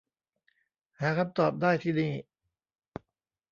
[0.99, 2.13] หาคำตอบได้ ที่นี่